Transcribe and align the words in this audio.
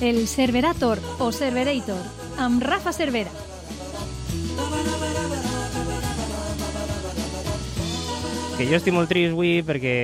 El 0.00 0.28
Cerverator 0.28 1.00
o 1.18 1.32
Cerverator, 1.32 1.98
amb 2.38 2.62
Rafa 2.62 2.92
Cervera. 2.92 3.32
Que 8.54 8.66
jo 8.70 8.78
estic 8.78 8.94
molt 8.94 9.10
trist 9.10 9.34
avui 9.34 9.58
perquè 9.66 9.94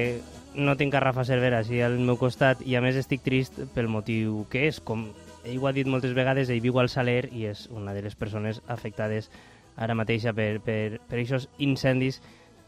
no 0.58 0.74
tinc 0.74 0.96
a 0.98 1.02
Rafa 1.04 1.22
Cervera 1.28 1.60
així 1.62 1.78
al 1.78 1.94
meu 2.02 2.18
costat 2.18 2.66
i 2.66 2.74
a 2.74 2.82
més 2.82 2.98
estic 2.98 3.22
trist 3.22 3.60
pel 3.74 3.86
motiu 3.86 4.42
que 4.50 4.66
és. 4.66 4.82
Com 4.82 5.06
ell 5.46 5.62
ho 5.62 5.70
ha 5.70 5.74
dit 5.76 5.86
moltes 5.86 6.14
vegades, 6.18 6.50
ell 6.50 6.62
viu 6.64 6.82
al 6.82 6.90
Saler 6.90 7.28
i 7.30 7.46
és 7.52 7.68
una 7.70 7.94
de 7.94 8.02
les 8.02 8.18
persones 8.18 8.64
afectades 8.66 9.30
ara 9.78 9.94
mateixa 9.94 10.34
per, 10.34 10.58
per, 10.58 10.98
per 11.06 11.22
aquests 11.22 11.46
incendis 11.62 12.18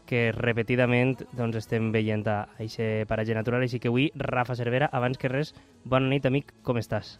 que 0.07 0.31
repetidament 0.35 1.21
doncs, 1.35 1.59
estem 1.59 1.91
veient 1.91 2.25
a 2.31 2.39
aquest 2.55 3.05
paratge 3.09 3.35
natural. 3.37 3.61
Així 3.67 3.79
que 3.83 3.91
avui, 3.91 4.09
Rafa 4.15 4.55
Cervera, 4.55 4.89
abans 4.91 5.19
que 5.19 5.29
res, 5.31 5.53
bona 5.85 6.07
nit, 6.09 6.25
amic, 6.25 6.53
com 6.63 6.79
estàs? 6.81 7.17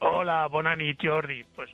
Hola, 0.00 0.46
bona 0.48 0.76
nit, 0.78 0.98
Jordi. 1.02 1.40
Pues, 1.56 1.70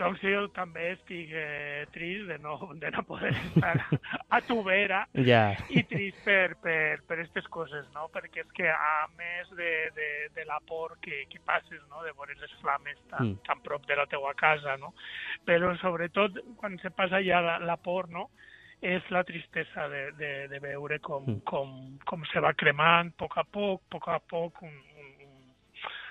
doncs 0.00 0.22
jo 0.24 0.46
també 0.56 0.86
estic 0.94 1.28
eh, 1.36 1.82
trist 1.92 2.24
de 2.30 2.38
no, 2.40 2.54
de 2.80 2.90
no 2.94 3.02
poder 3.04 3.34
estar 3.36 3.74
a 4.32 4.38
tu 4.40 4.56
vera 4.64 5.02
Ja. 5.28 5.42
i 5.68 5.82
trist 5.84 6.16
per, 6.24 6.54
per, 6.64 7.02
per 7.06 7.18
aquestes 7.18 7.44
coses, 7.52 7.84
no? 7.92 8.06
Perquè 8.14 8.40
és 8.46 8.54
que 8.56 8.70
a 8.72 9.04
més 9.18 9.50
de, 9.58 9.68
de, 9.98 10.08
de 10.38 10.46
la 10.48 10.56
por 10.64 10.96
que, 11.04 11.26
que 11.28 11.42
passes, 11.44 11.82
no? 11.90 12.00
De 12.06 12.14
veure 12.16 12.38
les 12.40 12.54
flames 12.62 12.96
tan, 13.10 13.34
Mm. 13.34 13.36
tan 13.46 13.60
prop 13.62 13.84
de 13.86 13.94
la 14.00 14.06
teua 14.08 14.32
casa, 14.34 14.78
no? 14.80 14.94
Però 15.44 15.74
sobretot 15.82 16.40
quan 16.56 16.78
se 16.80 16.90
passa 16.90 17.20
ja 17.22 17.42
la, 17.44 17.58
la 17.60 17.76
por, 17.76 18.08
no? 18.08 18.30
És 18.82 19.02
la 19.14 19.22
tristesa 19.24 19.88
de, 19.88 20.10
de, 20.18 20.30
de 20.50 20.58
veure 20.58 20.98
com, 21.00 21.22
Mm. 21.26 21.40
com, 21.46 21.98
com 22.04 22.24
se 22.32 22.40
va 22.42 22.52
cremant 22.54 23.12
a 23.12 23.16
poc 23.16 23.38
a 23.38 23.44
poc, 23.44 23.82
a 23.86 23.88
poc 23.94 24.08
a 24.08 24.18
poc, 24.18 24.62
un, 24.62 24.68
un, 24.68 25.10
un, 25.26 25.52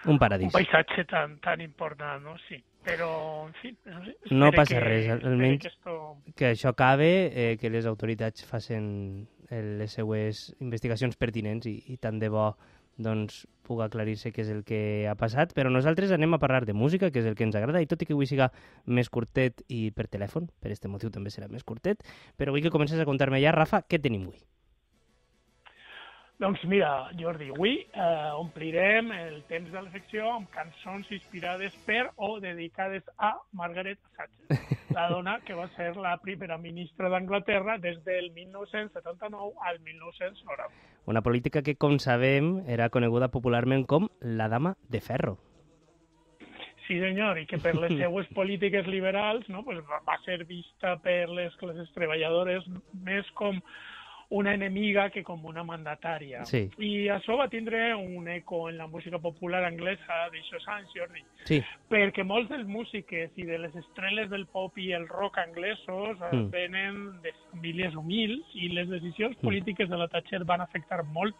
Un 0.05 0.11
un 0.13 0.19
paradís. 0.19 0.51
paisatge 0.53 1.03
tan, 1.05 1.37
tan 1.39 1.61
important, 1.61 2.23
no? 2.23 2.37
Sí. 2.47 2.63
Però, 2.81 3.45
en 3.45 3.53
fi, 3.61 3.75
no, 3.85 3.99
sé, 4.05 4.15
No 4.31 4.51
passa 4.51 4.73
que- 4.73 4.79
res, 4.79 5.09
almenys- 5.21 5.61
Que 5.61 5.67
esto... 5.67 6.17
que 6.35 6.51
això 6.55 6.69
acabe, 6.69 7.29
eh, 7.51 7.57
que 7.61 7.69
les 7.69 7.85
autoritats 7.85 8.43
facin 8.49 9.27
les 9.51 9.91
seues 9.91 10.55
investigacions 10.61 11.15
pertinents 11.17 11.67
i, 11.67 11.75
i 11.93 11.97
tant 11.97 12.17
de 12.17 12.29
bo 12.29 12.55
doncs, 12.97 13.45
puga 13.67 13.87
aclarir-se 13.87 14.31
què 14.35 14.43
és 14.43 14.51
el 14.51 14.63
que 14.67 14.81
ha 15.07 15.15
passat, 15.19 15.53
però 15.57 15.71
nosaltres 15.71 16.11
anem 16.11 16.35
a 16.35 16.41
parlar 16.41 16.65
de 16.67 16.75
música, 16.75 17.11
que 17.11 17.21
és 17.23 17.29
el 17.29 17.37
que 17.39 17.45
ens 17.47 17.55
agrada, 17.55 17.81
i 17.81 17.89
tot 17.89 18.01
i 18.03 18.09
que 18.09 18.15
avui 18.17 18.27
siga 18.29 18.51
més 18.85 19.09
curtet 19.09 19.63
i 19.69 19.89
per 19.95 20.09
telèfon, 20.11 20.49
per 20.59 20.73
este 20.75 20.91
motiu 20.91 21.11
també 21.13 21.31
serà 21.33 21.47
més 21.51 21.63
curtet, 21.63 22.03
però 22.37 22.51
vull 22.51 22.65
que 22.65 22.73
comences 22.73 22.99
a 22.99 23.07
contar-me 23.07 23.41
ja, 23.43 23.55
Rafa, 23.55 23.85
què 23.87 24.01
tenim 24.01 24.27
avui? 24.27 24.41
Doncs 26.41 26.63
mira, 26.65 26.89
Jordi, 27.19 27.51
avui 27.53 27.75
eh, 27.77 28.29
omplirem 28.33 29.11
el 29.13 29.43
temps 29.45 29.69
de 29.69 29.83
la 29.85 29.91
secció 29.93 30.25
amb 30.31 30.47
cançons 30.49 31.11
inspirades 31.13 31.75
per 31.85 32.07
o 32.17 32.31
dedicades 32.41 33.05
a 33.21 33.35
Margaret 33.59 34.01
Thatcher, 34.17 34.57
la 34.97 35.03
dona 35.13 35.35
que 35.45 35.53
va 35.53 35.67
ser 35.75 35.91
la 36.01 36.15
primera 36.23 36.57
ministra 36.57 37.13
d'Anglaterra 37.13 37.77
des 37.83 38.01
del 38.09 38.31
1979 38.39 39.53
al 39.69 39.77
1990. 39.85 40.90
Una 41.05 41.23
política 41.25 41.63
que, 41.65 41.75
com 41.75 41.97
sabem, 41.99 42.59
era 42.69 42.91
coneguda 42.93 43.31
popularment 43.33 43.87
com 43.89 44.09
la 44.21 44.47
dama 44.51 44.75
de 44.89 45.01
ferro. 45.01 45.37
Sí, 46.85 46.99
senyor, 46.99 47.39
i 47.41 47.47
que 47.49 47.57
per 47.61 47.73
les 47.77 47.95
seues 48.01 48.27
polítiques 48.35 48.87
liberals 48.87 49.47
no, 49.49 49.63
pues 49.65 49.79
va, 49.87 50.17
ser 50.25 50.43
vista 50.45 50.97
per 51.01 51.29
les 51.31 51.55
classes 51.61 51.89
treballadores 51.95 52.67
més 53.05 53.27
com 53.39 53.61
una 54.31 54.53
enemiga 54.55 55.09
que 55.11 55.23
com 55.27 55.43
una 55.45 55.61
mandatària. 55.67 56.45
Sí. 56.47 56.69
I 56.79 57.07
això 57.11 57.35
va 57.37 57.49
tindre 57.51 57.93
un 57.95 58.29
eco 58.31 58.69
en 58.69 58.77
la 58.77 58.87
música 58.87 59.19
popular 59.19 59.63
anglesa 59.67 60.29
d'aixòs 60.31 60.67
anys, 60.71 60.89
Jordi, 60.95 61.21
Sí, 61.43 61.61
perquè 61.91 62.23
molts 62.23 62.47
dels 62.49 62.65
músiques 62.65 63.31
i 63.35 63.43
de 63.43 63.57
les 63.59 63.75
estrelles 63.75 64.29
del 64.31 64.45
pop 64.47 64.77
i 64.79 64.93
el 64.93 65.07
rock 65.09 65.37
anglesos 65.43 66.17
eh, 66.31 66.35
Mm. 66.35 66.49
venen 66.49 67.21
de 67.21 67.33
famílies 67.51 67.93
humils 67.95 68.45
i 68.55 68.69
les 68.69 68.87
decisions 68.89 69.35
Mm. 69.37 69.41
polítiques 69.45 69.89
de 69.89 69.97
la 69.97 70.07
Thatcher 70.07 70.45
van 70.45 70.61
afectar 70.61 71.03
molt 71.03 71.35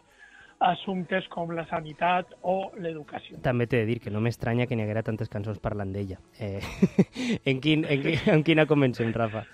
assumptes 0.60 1.26
com 1.28 1.50
la 1.50 1.64
sanitat 1.66 2.26
o 2.42 2.70
l'educació. 2.78 3.40
també 3.42 3.66
t'he 3.66 3.78
de 3.78 3.86
dir 3.86 4.00
que 4.00 4.10
no 4.10 4.20
m'estranya 4.20 4.66
que 4.68 4.76
n'hi 4.76 4.82
haguera 4.84 5.02
tantes 5.02 5.28
cançons 5.28 5.58
parlant 5.58 5.90
d'ella. 5.92 6.18
Eh, 6.38 6.60
en, 7.44 7.60
quin, 7.60 7.84
en, 7.88 8.06
en 8.26 8.42
quina 8.44 8.66
comencem, 8.66 9.12
Rafa? 9.12 9.46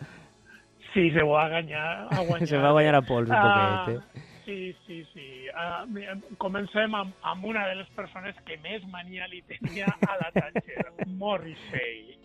Sí, 0.95 1.11
se 1.13 1.23
va 1.23 1.49
guanyar. 1.49 2.09
A 2.11 2.21
guanyar. 2.25 2.49
Se 2.53 2.59
va 2.59 2.71
guanyar 2.73 2.95
a 2.97 3.03
pols 3.03 3.29
un 3.29 3.35
Ah, 3.37 3.85
poquet, 3.85 3.97
eh? 3.97 4.25
Sí, 4.49 4.75
sí, 4.87 5.03
sí. 5.13 5.27
Uh, 5.53 6.17
comencem 6.41 6.95
amb, 6.97 7.13
amb 7.23 7.45
una 7.45 7.67
de 7.69 7.75
les 7.83 7.89
persones 7.97 8.35
que 8.47 8.57
més 8.65 8.81
mania 8.89 9.27
li 9.29 9.43
tenia 9.51 9.87
a 10.09 10.15
la 10.23 10.31
Thatcher, 10.33 10.87
Morrissey. 11.21 12.17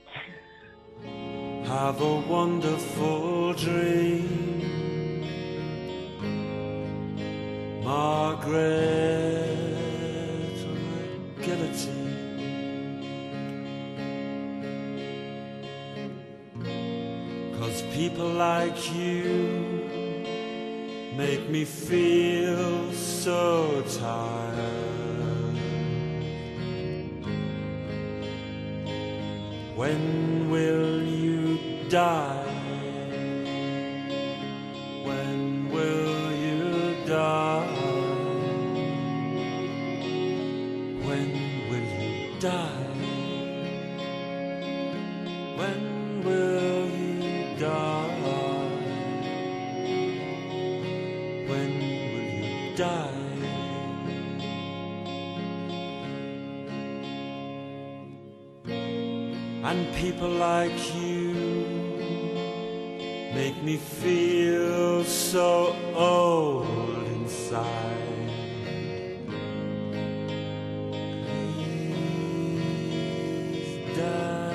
Have 1.68 2.00
a 2.02 2.13
wonderful 2.29 3.53
dream, 3.56 4.62
Margaret 7.84 9.22
people 17.94 18.28
like 18.28 18.92
you 18.92 19.88
make 21.16 21.48
me 21.48 21.64
feel 21.64 22.92
so 22.92 23.84
tired. 24.00 25.56
When 29.76 30.50
will 30.50 31.03
you 31.03 31.59
die? 31.88 32.53
And 59.73 59.91
people 59.95 60.29
like 60.29 60.94
you 60.94 61.34
make 63.34 63.57
me 63.63 63.78
feel 63.78 65.03
so 65.03 65.75
old 65.95 67.07
inside. 67.07 67.89
Please 72.61 73.97
die. 73.97 74.53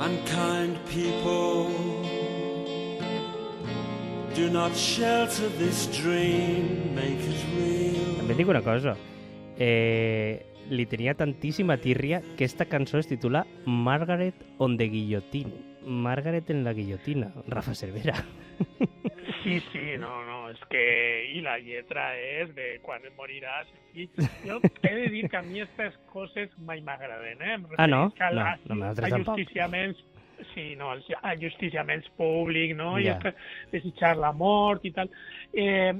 Unkind 0.00 0.78
people 0.88 2.05
do 4.36 4.50
not 4.50 4.72
shelter 4.74 5.48
this 5.58 5.86
dream, 6.02 6.94
make 6.94 7.20
it 7.24 7.40
real. 7.56 8.16
També 8.20 8.34
et 8.34 8.40
dic 8.42 8.48
una 8.52 8.62
cosa. 8.64 8.96
Eh, 9.58 10.44
li 10.68 10.84
tenia 10.90 11.14
tantíssima 11.14 11.76
tírria 11.78 12.20
que 12.36 12.44
esta 12.44 12.66
cançó 12.66 12.98
es 12.98 13.06
titula 13.08 13.46
Margaret 13.64 14.34
on 14.58 14.76
the 14.76 14.88
Guillotine. 14.88 15.52
Margaret 15.86 16.50
en 16.50 16.64
la 16.64 16.72
guillotina. 16.74 17.32
Rafa 17.48 17.74
Cervera. 17.74 18.14
Sí, 19.46 19.60
sí, 19.70 19.78
no, 20.00 20.24
no, 20.26 20.48
és 20.50 20.58
que... 20.66 20.80
I 21.36 21.40
la 21.44 21.52
lletra 21.62 22.08
és 22.18 22.48
de 22.56 22.80
quan 22.82 23.04
et 23.06 23.12
moriràs. 23.14 23.68
I 23.94 24.08
jo 24.42 24.56
he 24.82 24.90
de 24.96 25.04
dir 25.12 25.28
que 25.30 25.38
a 25.38 25.42
mi 25.46 25.60
aquestes 25.62 25.94
coses 26.10 26.50
mai 26.66 26.80
m'agraden, 26.82 27.38
eh? 27.46 27.52
Em 27.54 27.66
Ah, 27.78 27.86
no? 27.86 28.08
referisc 28.08 28.24
a 28.26 28.30
la- 28.34 28.56
No, 28.66 28.74
no, 28.80 28.88
tampoc. 28.96 29.38
Sí, 30.56 30.72
no, 30.80 30.88
els 30.96 31.04
ajusticiaments 31.22 32.08
públics, 32.16 32.74
no? 32.78 32.96
I 32.98 33.04
Ja. 33.04 33.14
després 33.14 33.34
desitjar 33.72 34.14
la 34.16 34.32
mort 34.32 34.84
i 34.88 34.90
tal. 34.96 35.10
Eh, 35.52 35.92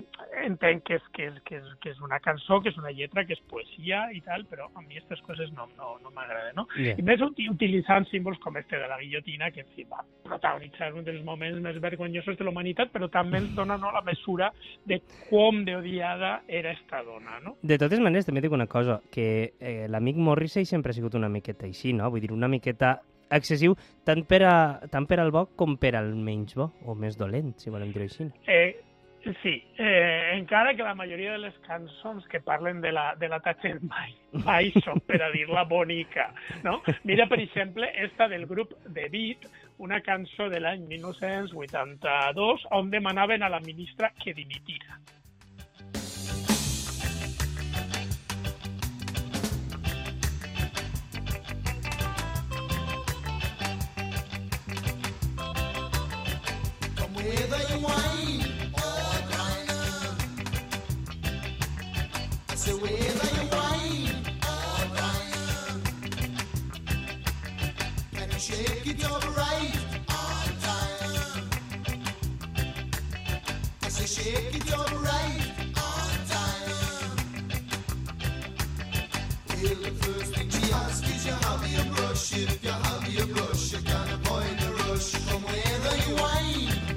entenc 0.45 0.83
que 0.85 0.97
és, 0.99 1.05
que, 1.15 1.27
és, 1.31 1.37
que, 1.47 1.57
és, 1.61 1.69
que 1.81 1.91
és 1.93 2.01
una 2.05 2.19
cançó, 2.21 2.59
que 2.65 2.69
és 2.73 2.77
una 2.81 2.91
lletra, 2.93 3.25
que 3.29 3.33
és 3.37 3.41
poesia 3.49 4.07
i 4.13 4.21
tal, 4.25 4.45
però 4.51 4.67
a 4.75 4.83
mi 4.83 4.97
aquestes 4.97 5.21
coses 5.25 5.53
no, 5.57 5.69
no, 5.79 5.95
no 6.03 6.11
m'agraden, 6.11 6.57
no? 6.59 6.67
Ja. 6.77 6.97
I 6.99 7.05
més 7.07 7.21
uti- 7.25 7.49
utilitzant 7.53 8.09
símbols 8.11 8.39
com 8.43 8.57
este 8.57 8.77
de 8.81 8.89
la 8.89 8.99
guillotina, 9.01 9.51
que 9.53 9.61
en 9.65 9.71
fi, 9.77 9.85
va 9.85 10.03
protagonitzar 10.27 10.93
un 10.95 11.05
dels 11.05 11.23
moments 11.25 11.61
més 11.63 11.81
vergonyosos 11.81 12.37
de 12.37 12.45
la 12.45 12.51
humanitat, 12.51 12.91
però 12.93 13.09
també 13.13 13.39
ens 13.45 13.55
dona 13.57 13.77
no, 13.81 13.93
la 13.93 14.03
mesura 14.03 14.51
de 14.85 15.01
com 15.31 15.65
d'odiada 15.65 16.43
era 16.49 16.73
esta 16.73 17.03
dona, 17.05 17.39
no? 17.45 17.57
De 17.63 17.79
totes 17.79 18.01
maneres, 18.01 18.27
també 18.27 18.41
dic 18.45 18.53
una 18.53 18.67
cosa, 18.67 19.01
que 19.13 19.55
eh, 19.61 19.87
l'amic 19.89 20.17
Morrissey 20.17 20.65
sempre 20.65 20.91
ha 20.91 20.97
sigut 20.97 21.15
una 21.15 21.29
miqueta 21.29 21.67
així, 21.67 21.93
no? 21.93 22.11
Vull 22.11 22.21
dir, 22.25 22.33
una 22.33 22.49
miqueta 22.49 23.01
excessiu 23.31 23.77
tant 24.05 24.25
per, 24.29 24.43
a, 24.47 24.57
tant 24.91 25.07
per 25.07 25.21
al 25.21 25.33
bo 25.35 25.47
com 25.57 25.77
per 25.81 25.97
al 25.99 26.15
menys 26.15 26.57
bo, 26.59 26.71
o 26.87 26.95
més 26.95 27.19
dolent, 27.19 27.55
si 27.59 27.71
volem 27.71 27.93
dir-ho 27.95 28.07
així. 28.07 28.31
Eh, 28.47 28.87
Sí, 29.43 29.65
eh, 29.77 30.31
encara 30.35 30.77
que 30.77 30.85
la 30.85 30.95
majoria 30.95 31.33
de 31.33 31.39
les 31.39 31.55
cançons 31.67 32.25
que 32.31 32.39
parlen 32.41 32.81
de 32.81 32.93
la, 32.93 33.17
de 33.19 33.27
la 33.29 33.41
Thatcher 33.43 33.81
mai, 33.83 34.13
mai 34.45 34.71
són 34.85 35.01
per 35.03 35.19
a 35.25 35.33
dir-la 35.33 35.65
bonica, 35.67 36.29
no? 36.63 36.77
Mira, 37.03 37.27
per 37.27 37.41
exemple, 37.43 37.91
esta 38.07 38.29
del 38.31 38.47
grup 38.47 38.77
The 38.87 39.09
Beat, 39.11 39.49
una 39.83 39.99
cançó 40.07 40.47
de 40.53 40.61
l'any 40.63 40.87
1982 40.87 42.69
on 42.79 42.93
demanaven 42.95 43.43
a 43.43 43.51
la 43.51 43.61
ministra 43.67 44.13
que 44.23 44.35
dimitira. 44.35 45.01
If 82.39 82.63
you 82.63 82.71
have 82.71 83.09
your 83.09 83.27
brush, 83.29 83.73
you 83.73 83.79
can 83.79 84.11
avoid 84.11 84.59
the 84.59 84.73
rush. 84.85 85.13
From 85.13 85.43
whether 85.43 85.97
you 86.07 86.17
whine 86.17 86.96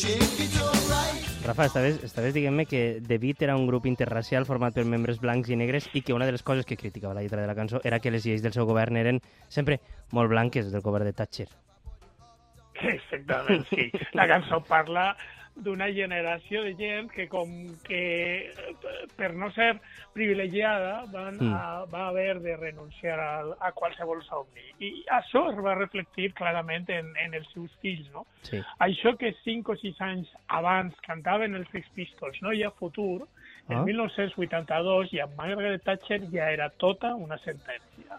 shake 0.00 0.40
it 0.40 0.56
up 0.62 0.90
right 0.90 1.29
Rafa, 1.42 1.64
estaves, 1.64 2.02
estaves 2.04 2.34
dient-me 2.34 2.66
que 2.66 3.00
The 3.06 3.16
Beat 3.18 3.42
era 3.42 3.56
un 3.56 3.66
grup 3.66 3.86
interracial 3.88 4.44
format 4.44 4.74
per 4.76 4.84
membres 4.84 5.20
blancs 5.22 5.48
i 5.48 5.56
negres 5.56 5.88
i 5.96 6.02
que 6.04 6.12
una 6.12 6.26
de 6.28 6.34
les 6.36 6.44
coses 6.44 6.68
que 6.68 6.76
criticava 6.76 7.14
la 7.16 7.22
lletra 7.24 7.40
de 7.40 7.48
la 7.48 7.56
cançó 7.56 7.80
era 7.82 7.98
que 7.98 8.12
les 8.12 8.26
lleis 8.28 8.44
del 8.44 8.52
seu 8.52 8.68
govern 8.68 9.00
eren 9.00 9.22
sempre 9.48 9.80
molt 10.12 10.28
blanques 10.28 10.68
del 10.70 10.84
govern 10.84 11.08
de 11.08 11.14
Thatcher. 11.16 11.48
Exactament, 12.80 13.64
sí. 13.72 13.90
La 14.12 14.28
cançó 14.28 14.60
parla 14.68 15.14
d'una 15.62 15.88
generació 15.92 16.62
de 16.64 16.74
gent 16.78 17.10
que 17.12 17.28
com 17.28 17.50
que 17.86 18.00
per 19.16 19.32
no 19.34 19.50
ser 19.52 19.74
privilegiada 20.14 21.04
van 21.12 21.36
Mm. 21.40 21.52
a, 21.54 21.84
va 21.92 22.08
haver 22.08 22.40
de 22.40 22.56
renunciar 22.56 23.18
a, 23.20 23.34
a 23.60 23.72
qualsevol 23.72 24.22
somni. 24.26 24.64
I 24.80 25.04
això 25.10 25.46
es 25.52 25.58
va 25.64 25.74
reflectir 25.78 26.32
clarament 26.34 26.88
en, 26.90 27.12
en 27.16 27.34
els 27.34 27.48
seus 27.52 27.70
fills, 27.80 28.10
no? 28.12 28.26
Sí. 28.42 28.60
Això 28.80 29.16
que 29.16 29.32
5 29.44 29.72
o 29.72 29.76
6 29.76 30.00
anys 30.00 30.28
abans 30.48 30.94
cantaven 31.06 31.54
els 31.54 31.68
Sex 31.70 31.88
Pistols, 31.94 32.40
no 32.42 32.52
hi 32.52 32.62
ha 32.64 32.70
futur, 32.70 33.26
en 33.68 33.76
Ah. 33.78 33.84
1982 33.86 35.12
i 35.14 35.20
amb 35.22 35.36
Margaret 35.38 35.82
Thatcher 35.84 36.20
ja 36.32 36.50
era 36.50 36.68
tota 36.70 37.14
una 37.14 37.38
sentència. 37.38 38.18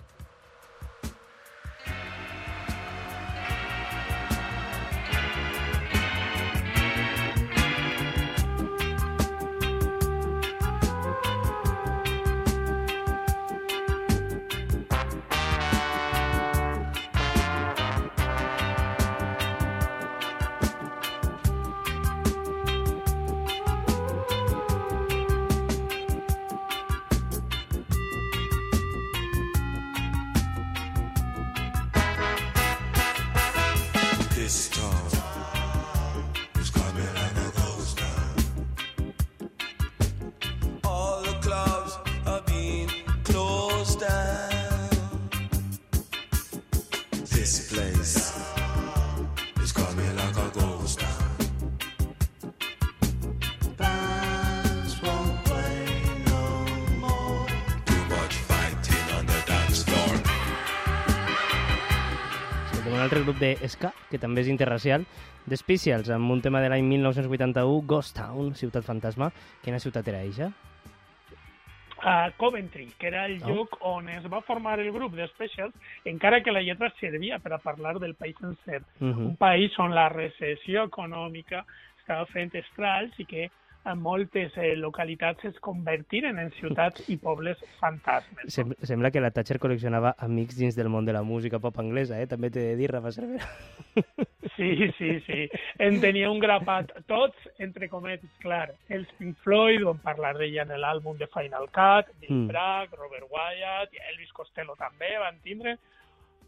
Un 63.02 63.06
altre 63.06 63.24
grup 63.24 63.40
de 63.42 63.56
ska, 63.66 63.90
que 64.12 64.20
també 64.22 64.44
és 64.44 64.50
interracial, 64.52 65.08
The 65.50 65.58
Specials, 65.58 66.12
amb 66.14 66.30
un 66.30 66.42
tema 66.46 66.60
de 66.62 66.68
l'any 66.70 66.86
1981, 66.86 67.80
Ghost 67.90 68.14
Town, 68.20 68.52
Ciutat 68.54 68.86
Fantasma. 68.86 69.32
Quina 69.66 69.80
ciutat 69.82 70.08
era 70.12 70.22
eixa? 70.22 70.52
a 72.04 72.32
Coventry, 72.36 72.88
que 72.98 73.08
era 73.08 73.28
el 73.28 73.44
Oh. 73.44 73.48
lloc 73.48 73.78
on 73.82 74.10
es 74.10 74.24
va 74.26 74.42
formar 74.42 74.80
el 74.80 74.92
grup 74.92 75.14
de 75.14 75.28
Specials, 75.28 75.76
encara 76.04 76.42
que 76.42 76.52
la 76.52 76.64
lletra 76.64 76.92
servia 77.00 77.38
per 77.38 77.54
a 77.54 77.60
parlar 77.60 78.00
del 78.00 78.16
país 78.16 78.36
sencer. 78.40 78.82
Mhm. 79.00 79.26
Un 79.28 79.36
país 79.36 79.78
on 79.78 79.94
la 79.94 80.10
recessió 80.10 80.84
econòmica 80.86 81.64
estava 82.00 82.26
fent 82.26 82.56
estralls 82.56 83.14
i 83.20 83.26
que 83.26 83.52
en 83.86 84.02
moltes 84.02 84.54
eh, 84.58 84.76
localitats 84.78 85.46
es 85.50 85.58
convertiren 85.64 86.38
en 86.40 86.52
ciutats 86.60 87.08
i 87.10 87.18
pobles 87.18 87.58
fantasmes. 87.80 88.52
Sem 88.54 88.76
sembla 88.86 89.10
que 89.12 89.24
la 89.24 89.32
Thatcher 89.34 89.58
col·leccionava 89.62 90.14
amics 90.22 90.60
dins 90.60 90.78
del 90.78 90.90
món 90.94 91.08
de 91.08 91.16
la 91.16 91.24
música 91.24 91.60
pop 91.60 91.80
anglesa, 91.82 92.20
eh? 92.22 92.28
També 92.30 92.52
t'he 92.54 92.68
de 92.72 92.76
dir, 92.80 92.92
Rafa 92.94 93.14
Cervera. 93.16 93.48
Sí, 94.58 94.92
sí, 94.98 95.20
sí. 95.26 95.46
En 95.80 96.02
tenia 96.04 96.30
un 96.30 96.38
grapat, 96.44 96.92
tots, 97.08 97.38
entre 97.64 97.88
cometes, 97.90 98.30
clar. 98.44 98.74
Els 98.92 99.08
Pink 99.18 99.40
Floyd 99.42 99.82
van 99.88 100.02
parlar 100.04 100.34
d'ella 100.38 100.66
en 100.68 100.74
l'àlbum 100.84 101.16
de 101.18 101.26
Final 101.32 101.70
Cut, 101.74 102.12
Bill 102.20 102.36
Mm. 102.36 102.48
Bragg, 102.52 102.94
Robert 103.00 103.26
Wyatt, 103.32 103.96
Elvis 104.12 104.32
Costello 104.36 104.76
també 104.78 105.10
van 105.18 105.40
tindre 105.42 105.78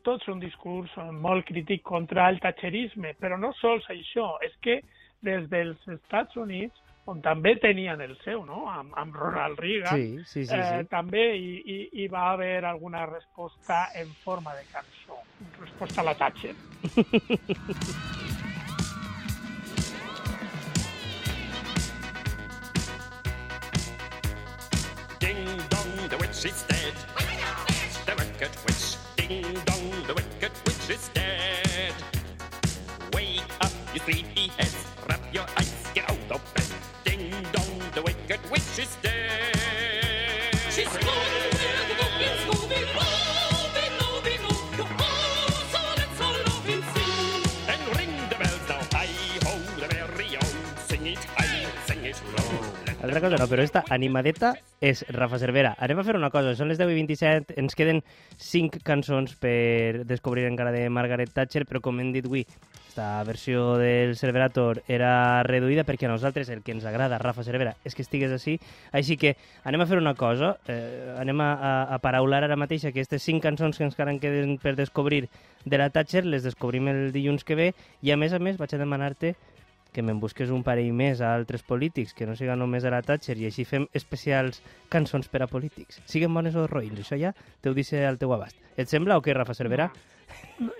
tots 0.04 0.28
un 0.28 0.40
discurs 0.44 0.92
molt 1.16 1.48
crític 1.48 1.82
contra 1.82 2.28
el 2.30 2.40
thatcherisme, 2.44 3.16
però 3.20 3.40
no 3.40 3.54
sols 3.62 3.88
això, 3.90 4.36
és 4.44 4.54
que 4.62 4.82
des 5.24 5.48
dels 5.50 5.80
Estats 5.88 6.36
Units, 6.36 6.76
on 7.06 7.22
també 7.22 7.56
tenien 7.60 8.00
el 8.02 8.16
seu, 8.24 8.46
no?, 8.46 8.64
amb, 8.72 8.94
amb 8.96 9.16
Ronald 9.16 9.60
Reagan, 9.60 9.98
Sí, 9.98 10.24
sí, 10.26 10.46
sí. 10.46 10.56
eh, 10.56 10.80
sí. 10.84 10.88
també 10.90 11.36
hi, 11.36 11.62
hi, 11.66 11.78
hi 12.04 12.08
va 12.08 12.30
haver 12.32 12.64
alguna 12.66 13.06
resposta 13.06 13.90
en 13.96 14.08
forma 14.24 14.54
de 14.56 14.64
cançó, 14.72 15.20
resposta 15.60 16.02
a 16.02 16.04
la 16.06 16.16
Thatcher. 16.16 16.56
Ding 25.20 25.46
dong, 25.70 26.10
the 26.10 26.18
witch 26.20 26.46
is 26.46 26.64
dead. 26.68 26.94
The 28.06 28.14
wicked 28.20 28.52
witch. 28.66 28.86
Ding 29.16 29.54
dong, 29.66 30.04
the 30.08 30.14
wicked 30.14 30.52
witch 30.66 30.90
is 30.90 31.10
dead. 31.14 31.23
Wicked 38.76 38.80
witch 38.80 38.88
is 38.88 38.96
dead. 39.04 39.13
Altra 53.14 53.30
cosa 53.30 53.38
no, 53.38 53.46
però 53.46 53.62
esta 53.62 53.84
animadeta 53.94 54.56
és 54.82 55.04
Rafa 55.14 55.38
Cervera. 55.38 55.76
Anem 55.86 56.00
a 56.02 56.04
fer 56.08 56.16
una 56.18 56.32
cosa, 56.34 56.56
són 56.58 56.72
les 56.72 56.80
10 56.80 56.90
i 56.90 56.96
27, 56.98 57.54
ens 57.62 57.78
queden 57.78 58.00
5 58.42 58.82
cançons 58.82 59.36
per 59.38 60.02
descobrir 60.10 60.48
encara 60.48 60.72
de 60.74 60.88
Margaret 60.90 61.30
Thatcher, 61.30 61.62
però 61.70 61.78
com 61.86 62.02
hem 62.02 62.10
dit 62.16 62.26
avui, 62.26 62.42
esta 62.90 63.22
versió 63.28 63.76
del 63.78 64.16
Cerverator 64.18 64.82
era 64.90 65.44
reduïda 65.46 65.86
perquè 65.86 66.10
a 66.10 66.12
nosaltres 66.16 66.50
el 66.50 66.66
que 66.66 66.74
ens 66.74 66.90
agrada, 66.90 67.22
Rafa 67.22 67.46
Cervera, 67.46 67.76
és 67.86 67.94
que 67.94 68.02
estigués 68.02 68.34
així. 68.34 68.58
Així 68.90 69.20
que 69.22 69.36
anem 69.62 69.86
a 69.86 69.90
fer 69.94 70.02
una 70.02 70.18
cosa, 70.18 70.56
eh, 70.66 71.14
anem 71.22 71.46
a, 71.46 71.54
a, 71.54 71.74
a 71.94 72.02
paraular 72.02 72.42
ara 72.48 72.58
mateix 72.58 72.90
aquestes 72.90 73.30
5 73.30 73.46
cançons 73.46 73.78
que 73.78 73.86
ens 73.86 73.94
encara 73.94 74.18
queden 74.18 74.58
per 74.58 74.74
descobrir 74.74 75.28
de 75.66 75.78
la 75.78 75.92
Thatcher, 75.94 76.26
les 76.26 76.42
descobrim 76.42 76.90
el 76.90 77.12
dilluns 77.14 77.46
que 77.46 77.62
ve, 77.62 77.74
i 78.02 78.10
a 78.10 78.18
més 78.18 78.34
a 78.34 78.42
més 78.42 78.58
vaig 78.58 78.74
a 78.74 78.82
demanar-te 78.82 79.36
que 79.94 80.04
me'n 80.06 80.20
busques 80.20 80.52
un 80.54 80.64
parell 80.66 80.92
més 80.94 81.22
a 81.22 81.34
altres 81.38 81.64
polítics, 81.64 82.16
que 82.18 82.28
no 82.30 82.36
siga 82.36 82.58
només 82.60 82.84
a 82.84 82.92
la 82.94 83.04
Thatcher, 83.06 83.38
i 83.40 83.48
així 83.50 83.66
fem 83.70 83.88
especials 83.94 84.64
cançons 84.94 85.30
per 85.30 85.44
a 85.46 85.50
polítics. 85.52 86.02
Siguen 86.10 86.34
bones 86.34 86.58
o 86.58 86.66
roïns, 86.68 87.00
això 87.06 87.20
ja 87.20 87.34
ho 87.34 87.76
deixo 87.78 88.02
al 88.02 88.20
teu 88.22 88.34
abast. 88.34 88.60
Et 88.78 88.90
sembla 88.90 89.18
o 89.18 89.24
què, 89.24 89.36
Rafa 89.38 89.56
Cervera? 89.58 89.92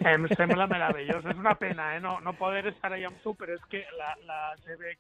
Em 0.10 0.28
sembla 0.34 0.68
meravellós. 0.68 1.26
És 1.30 1.38
una 1.38 1.54
pena, 1.60 1.94
eh? 1.96 2.00
No, 2.04 2.18
no 2.26 2.34
poder 2.38 2.66
estar 2.72 2.92
allà 2.92 3.10
amb 3.10 3.22
tu, 3.24 3.36
però 3.38 3.54
és 3.56 3.66
que 3.70 3.84
la, 4.00 4.16
la 4.28 4.42
CB 4.64 4.98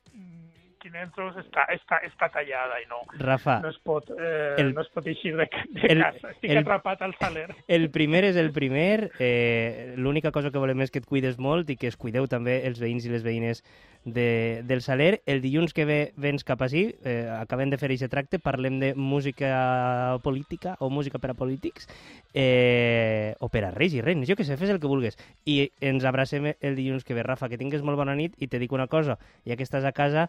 500 0.83 1.37
està, 1.41 1.63
està, 1.73 1.99
està 2.05 2.29
tallada 2.33 2.77
i 2.83 2.85
no, 2.91 2.99
Rafa, 3.23 3.59
no 3.63 3.69
es 3.71 3.77
pot, 3.83 4.11
eh, 4.13 4.55
el- 4.61 4.73
no 4.75 4.81
es 4.83 4.89
pot 4.93 5.07
eixir 5.07 5.33
de, 5.37 5.47
de 5.47 5.87
el- 5.93 6.03
casa. 6.03 6.31
Estic 6.35 6.51
el- 6.51 6.57
atrapat 6.61 7.01
al 7.01 7.15
saler. 7.19 7.47
el 7.67 7.89
primer 7.89 8.25
és 8.25 8.35
el 8.35 8.51
primer. 8.51 9.11
Eh, 9.19 9.95
L'única 9.97 10.31
cosa 10.31 10.51
que 10.51 10.59
volem 10.61 10.81
és 10.85 10.91
que 10.91 10.99
et 10.99 11.05
cuides 11.09 11.39
molt 11.39 11.69
i 11.71 11.77
que 11.77 11.87
es 11.87 11.97
cuideu 11.97 12.27
també 12.27 12.61
els 12.67 12.79
veïns 12.83 13.05
i 13.07 13.09
les 13.09 13.23
veïnes 13.23 13.63
de, 14.03 14.61
del 14.67 14.81
Saler. 14.83 15.21
El 15.25 15.39
dilluns 15.41 15.73
que 15.73 15.85
ve 15.87 15.99
vens 16.17 16.43
cap 16.43 16.61
així, 16.61 16.93
eh, 17.05 17.25
acabem 17.39 17.69
de 17.71 17.77
fer 17.79 17.89
aquest 17.89 18.11
tracte, 18.11 18.39
parlem 18.39 18.79
de 18.81 18.93
música 18.95 20.19
política 20.23 20.75
o 20.79 20.89
música 20.89 21.19
per 21.23 21.31
a 21.31 21.33
polítics, 21.39 21.87
eh, 22.33 23.35
o 23.39 23.47
per 23.49 23.63
a 23.65 23.71
reis 23.71 23.93
i 23.95 24.01
reines, 24.01 24.27
jo 24.27 24.35
que 24.35 24.43
sé, 24.43 24.57
fes 24.59 24.69
el 24.73 24.79
que 24.81 24.89
vulguis. 24.91 25.15
I 25.45 25.71
ens 25.79 26.03
abracem 26.05 26.51
el 26.59 26.75
dilluns 26.75 27.05
que 27.07 27.13
ve. 27.15 27.23
Rafa, 27.23 27.47
que 27.49 27.57
tingues 27.61 27.81
molt 27.85 27.97
bona 27.97 28.15
nit 28.19 28.35
i 28.43 28.49
te 28.51 28.59
dic 28.59 28.73
una 28.75 28.87
cosa, 28.91 29.17
ja 29.47 29.55
que 29.55 29.63
estàs 29.63 29.85
a 29.87 29.93
casa, 29.95 30.27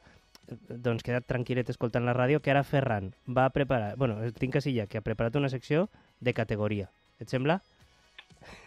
doncs 0.68 1.04
queda't 1.06 1.26
tranquil·let 1.30 1.70
escoltant 1.72 2.04
la 2.06 2.14
ràdio, 2.16 2.40
que 2.42 2.52
ara 2.52 2.64
Ferran 2.66 3.12
va 3.28 3.48
preparar, 3.54 3.94
bueno, 4.00 4.18
tinc 4.38 4.58
així 4.60 4.74
ja, 4.76 4.88
que 4.90 5.00
ha 5.00 5.06
preparat 5.06 5.36
una 5.40 5.52
secció 5.52 5.88
de 6.20 6.34
categoria. 6.36 6.90
Et 7.20 7.30
sembla? 7.30 7.60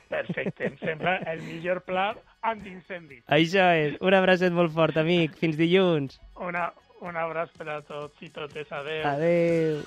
Perfecte, 0.07 0.69
em 0.72 0.77
sembla 0.79 1.17
el 1.27 1.41
millor 1.43 1.81
pla 1.86 2.10
antiincendi. 2.48 3.22
Això 3.27 3.67
és. 3.75 3.98
Un 4.00 4.15
abracet 4.15 4.55
molt 4.55 4.72
fort, 4.75 4.98
amic. 4.98 5.36
Fins 5.41 5.57
dilluns. 5.60 6.22
Una, 6.48 6.69
un 7.03 7.19
abraç 7.19 7.51
per 7.57 7.67
a 7.74 7.81
tots 7.86 8.24
i 8.24 8.31
totes. 8.34 8.72
Adéu. 8.72 9.03
Adeu. 9.12 9.84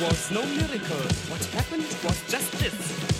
Was 0.00 0.30
no 0.30 0.44
miracle. 0.46 0.96
What 1.28 1.44
happened 1.46 1.82
was 2.04 2.22
just 2.30 2.52
this. 2.60 3.17